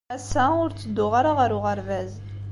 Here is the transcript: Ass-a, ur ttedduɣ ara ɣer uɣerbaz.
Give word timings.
Ass-a, 0.15 0.45
ur 0.61 0.69
ttedduɣ 0.71 1.11
ara 1.19 1.31
ɣer 1.39 1.51
uɣerbaz. 1.57 2.11